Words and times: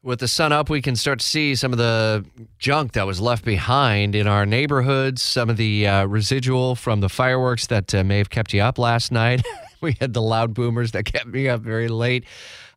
With 0.00 0.20
the 0.20 0.28
sun 0.28 0.52
up, 0.52 0.70
we 0.70 0.80
can 0.80 0.94
start 0.94 1.18
to 1.18 1.26
see 1.26 1.56
some 1.56 1.72
of 1.72 1.78
the 1.78 2.24
junk 2.60 2.92
that 2.92 3.04
was 3.04 3.20
left 3.20 3.44
behind 3.44 4.14
in 4.14 4.28
our 4.28 4.46
neighborhoods, 4.46 5.22
some 5.22 5.50
of 5.50 5.56
the 5.56 5.88
uh, 5.88 6.06
residual 6.06 6.76
from 6.76 7.00
the 7.00 7.08
fireworks 7.08 7.66
that 7.66 7.92
uh, 7.92 8.04
may 8.04 8.18
have 8.18 8.30
kept 8.30 8.54
you 8.54 8.62
up 8.62 8.78
last 8.78 9.10
night. 9.10 9.44
we 9.80 9.96
had 9.98 10.12
the 10.12 10.22
loud 10.22 10.54
boomers 10.54 10.92
that 10.92 11.04
kept 11.04 11.26
me 11.26 11.48
up 11.48 11.62
very 11.62 11.88
late. 11.88 12.24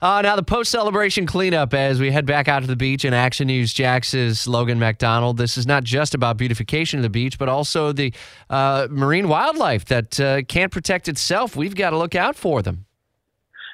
Uh, 0.02 0.24
now, 0.24 0.36
the 0.36 0.42
post 0.42 0.72
celebration 0.72 1.28
cleanup 1.28 1.76
as 1.76 2.00
we 2.00 2.10
head 2.10 2.26
back 2.26 2.48
out 2.48 2.62
to 2.62 2.68
the 2.68 2.76
beach 2.76 3.06
and 3.06 3.14
Action 3.14 3.46
News 3.46 3.72
Jax's 3.72 4.48
Logan 4.48 4.80
MacDonald. 4.80 5.38
This 5.38 5.60
is 5.60 5.68
not 5.68 5.84
just 5.84 6.16
about 6.16 6.38
beautification 6.38 6.98
of 6.98 7.04
the 7.04 7.10
beach, 7.10 7.38
but 7.38 7.48
also 7.48 7.92
the 7.92 8.12
uh, 8.50 8.88
marine 8.90 9.28
wildlife 9.28 9.86
that 9.86 10.20
uh, 10.20 10.42
can't 10.42 10.72
protect 10.72 11.08
itself. 11.08 11.56
We've 11.56 11.76
got 11.76 11.92
to 11.92 12.00
look 12.00 12.16
out 12.16 12.36
for 12.36 12.64
them. 12.64 12.88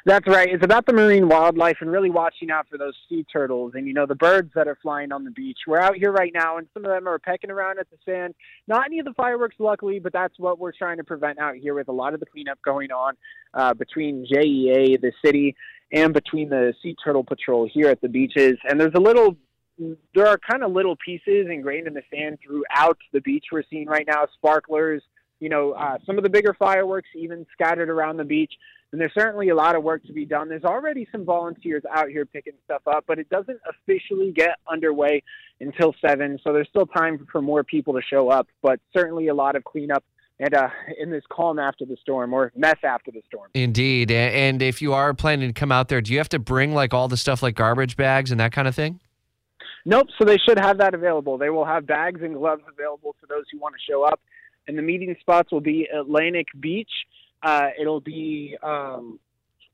That's 0.08 0.26
right. 0.26 0.48
It's 0.50 0.64
about 0.64 0.86
the 0.86 0.94
marine 0.94 1.28
wildlife 1.28 1.80
and 1.82 1.92
really 1.92 2.10
watching 2.10 2.50
out 2.50 2.66
for 2.70 2.78
those 2.78 2.94
sea 3.10 3.26
turtles 3.30 3.74
and 3.76 3.86
you 3.86 3.94
know 3.94 4.06
the 4.06 4.16
birds 4.16 4.50
that 4.56 4.66
are 4.66 4.78
flying 4.82 5.12
on 5.12 5.26
the 5.26 5.32
beach. 5.32 5.58
We're 5.68 5.82
out 5.82 5.98
here 5.98 6.14
right 6.14 6.32
now, 6.34 6.58
and 6.58 6.66
some 6.74 6.86
of 6.86 6.92
them 6.92 7.10
are 7.10 7.20
pecking 7.20 7.52
around 7.52 7.78
at 7.78 7.88
the 7.90 7.98
sand. 8.06 8.34
Not 8.70 8.86
any 8.86 9.00
of 9.00 9.06
the 9.06 9.14
fireworks, 9.16 9.58
luckily, 9.60 10.00
but 10.00 10.14
that's 10.14 10.40
what 10.40 10.60
we're 10.60 10.72
trying 10.72 10.96
to 10.96 11.04
prevent 11.04 11.40
out 11.40 11.56
here 11.56 11.74
with 11.74 11.90
a 11.90 11.92
lot 11.92 12.14
of 12.14 12.22
the 12.22 12.26
cleanup 12.26 12.58
going 12.62 12.90
on 12.90 13.16
uh, 13.54 13.74
between 13.74 14.26
JEA, 14.26 14.98
the 15.02 15.12
city, 15.26 15.58
and 15.92 16.14
between 16.14 16.48
the 16.48 16.74
Sea 16.82 16.96
Turtle 17.04 17.26
Patrol 17.26 17.70
here 17.70 17.90
at 17.90 18.00
the 18.00 18.08
beaches. 18.08 18.58
And 18.64 18.80
there's 18.80 18.96
a 18.96 19.02
little 19.02 19.36
there 20.16 20.28
are 20.28 20.38
kind 20.38 20.64
of 20.64 20.72
little 20.72 20.96
pieces 21.04 21.48
ingrained 21.52 21.86
in 21.86 21.94
the 21.94 22.04
sand 22.16 22.38
throughout 22.42 22.98
the 23.12 23.20
beach 23.20 23.48
we're 23.52 23.64
seeing 23.70 23.88
right 23.88 24.08
now, 24.08 24.26
sparklers, 24.38 25.04
you 25.42 25.50
know, 25.50 25.74
uh, 25.74 25.98
some 26.06 26.18
of 26.18 26.24
the 26.24 26.30
bigger 26.30 26.56
fireworks 26.58 27.10
even 27.14 27.46
scattered 27.52 27.90
around 27.90 28.18
the 28.18 28.24
beach 28.24 28.54
and 28.92 29.02
there's 29.02 29.14
certainly 29.14 29.50
a 29.50 29.56
lot 29.56 29.76
of 29.76 29.84
work 29.84 30.06
to 30.06 30.14
be 30.14 30.26
done. 30.26 30.50
There's 30.50 30.64
already 30.64 31.08
some 31.12 31.26
volunteers 31.26 31.84
out 31.94 32.10
here 32.10 32.26
picking 32.26 32.54
stuff 32.66 32.82
up, 32.88 33.04
but 33.08 33.20
it 33.20 33.30
doesn't 33.30 33.60
officially 33.70 34.32
get 34.32 34.58
underway 34.72 35.24
until 35.60 35.94
seven, 36.06 36.40
so 36.44 36.54
there's 36.54 36.70
still 36.70 36.86
time 36.86 37.28
for 37.32 37.42
more 37.42 37.64
people 37.64 37.94
to 37.94 38.02
show 38.02 38.30
up. 38.30 38.48
But 38.62 38.80
certainly 38.96 39.28
a 39.28 39.34
lot 39.34 39.56
of 39.56 39.64
cleanup 39.64 40.04
and 40.40 40.54
uh, 40.54 40.70
in 41.00 41.10
this 41.10 41.24
calm 41.32 41.60
after 41.60 41.86
the 41.86 41.98
storm 42.02 42.34
or 42.34 42.52
mess 42.56 42.78
after 42.84 43.12
the 43.12 43.22
storm. 43.28 43.50
Indeed, 43.54 44.12
and 44.12 44.62
if 44.62 44.82
you 44.82 44.94
are 44.94 45.14
planning 45.14 45.50
to 45.50 45.60
come 45.60 45.72
out 45.72 45.88
there, 45.90 46.00
do 46.02 46.12
you 46.12 46.20
have 46.20 46.30
to 46.30 46.40
bring 46.40 46.74
like 46.74 46.94
all 46.94 47.08
the 47.08 47.18
stuff 47.18 47.42
like 47.42 47.56
garbage 47.56 47.98
bags 47.98 48.32
and 48.32 48.40
that 48.40 48.52
kind 48.52 48.68
of 48.68 48.76
thing? 48.76 49.00
Nope. 49.86 50.08
So 50.20 50.26
they 50.26 50.38
should 50.38 50.60
have 50.60 50.78
that 50.80 50.94
available. 50.94 51.38
They 51.38 51.50
will 51.50 51.66
have 51.66 51.88
bags 51.88 52.22
and 52.22 52.36
gloves 52.36 52.62
available 52.72 53.16
for 53.20 53.26
those 53.28 53.46
who 53.52 53.58
want 53.58 53.74
to 53.76 53.92
show 53.92 54.04
up. 54.04 54.20
And 54.68 54.78
the 54.78 54.82
meeting 54.82 55.16
spots 55.22 55.52
will 55.52 55.62
be 55.62 55.88
Atlantic 55.94 56.48
Beach 56.60 56.92
uh, 57.44 57.70
it'll 57.80 58.02
be 58.02 58.58
um, 58.64 59.20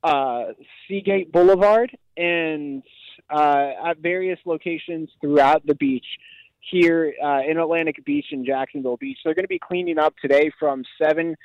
uh, 0.04 0.46
Seagate 0.88 1.32
Boulevard 1.32 1.96
and 2.18 2.84
uh, 3.30 3.72
at 3.86 3.98
various 4.00 4.40
locations 4.46 5.10
throughout 5.22 5.66
the 5.66 5.76
beach 5.76 6.06
here 6.72 7.14
uh, 7.24 7.42
in 7.48 7.58
Atlantic 7.58 8.04
Beach 8.06 8.26
and 8.32 8.46
Jacksonville 8.46 8.98
Beach. 8.98 9.18
They're 9.24 9.34
going 9.34 9.46
to 9.46 9.50
be 9.50 9.60
cleaning 9.60 10.00
up 10.00 10.14
today 10.22 10.52
from 10.60 10.84
7 11.02 11.36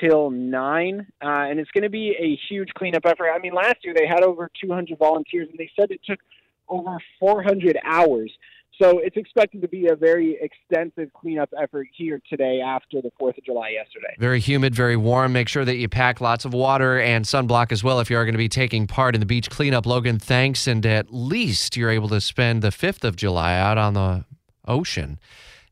till 0.00 0.30
9, 0.30 1.06
uh, 1.22 1.26
and 1.26 1.58
it's 1.58 1.70
going 1.70 1.82
to 1.82 1.90
be 1.90 2.14
a 2.18 2.38
huge 2.48 2.68
cleanup 2.74 3.04
effort. 3.04 3.30
I 3.34 3.38
mean, 3.38 3.54
last 3.54 3.76
year 3.82 3.94
they 3.94 4.06
had 4.06 4.22
over 4.22 4.50
200 4.60 4.98
volunteers, 4.98 5.48
and 5.50 5.58
they 5.58 5.70
said 5.78 5.90
it 5.90 6.00
took 6.04 6.20
over 6.68 6.98
400 7.18 7.78
hours. 7.84 8.32
So 8.80 9.00
it's 9.00 9.16
expected 9.16 9.60
to 9.62 9.68
be 9.68 9.88
a 9.88 9.96
very 9.96 10.38
extensive 10.40 11.12
cleanup 11.12 11.50
effort 11.60 11.88
here 11.92 12.20
today 12.28 12.60
after 12.64 13.02
the 13.02 13.10
4th 13.20 13.36
of 13.36 13.44
July 13.44 13.70
yesterday. 13.70 14.14
Very 14.18 14.38
humid, 14.38 14.72
very 14.72 14.96
warm. 14.96 15.32
Make 15.32 15.48
sure 15.48 15.64
that 15.64 15.76
you 15.76 15.88
pack 15.88 16.20
lots 16.20 16.44
of 16.44 16.54
water 16.54 17.00
and 17.00 17.24
sunblock 17.24 17.72
as 17.72 17.82
well 17.82 17.98
if 17.98 18.08
you 18.08 18.16
are 18.16 18.24
going 18.24 18.34
to 18.34 18.38
be 18.38 18.48
taking 18.48 18.86
part 18.86 19.16
in 19.16 19.20
the 19.20 19.26
beach 19.26 19.50
cleanup. 19.50 19.84
Logan, 19.84 20.20
thanks. 20.20 20.68
And 20.68 20.86
at 20.86 21.12
least 21.12 21.76
you're 21.76 21.90
able 21.90 22.08
to 22.10 22.20
spend 22.20 22.62
the 22.62 22.68
5th 22.68 23.02
of 23.02 23.16
July 23.16 23.58
out 23.58 23.78
on 23.78 23.94
the 23.94 24.24
ocean. 24.68 25.18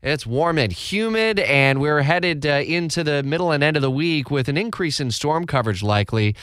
It's 0.03 0.27
warm 0.27 0.57
and 0.57 0.71
humid, 0.71 1.39
and 1.39 1.79
we're 1.79 2.01
headed 2.01 2.45
uh, 2.45 2.61
into 2.65 3.03
the 3.03 3.23
middle 3.23 3.51
and 3.51 3.63
end 3.63 3.77
of 3.77 3.81
the 3.81 3.89
week 3.89 4.29
with 4.29 4.49
an 4.49 4.57
increase 4.57 4.99
in 4.99 5.11
storm 5.11 5.45
coverage 5.45 5.81
likely. 5.81 6.35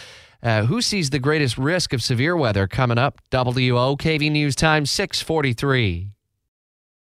Uh, 0.43 0.65
who 0.65 0.81
sees 0.81 1.11
the 1.11 1.19
greatest 1.19 1.59
risk 1.59 1.93
of 1.93 2.03
severe 2.03 2.37
weather 2.37 2.67
coming 2.67 2.99
up? 2.99 3.21
WOKV 3.31 4.31
News 4.31 4.57
Time 4.57 4.87
643. 4.87 6.14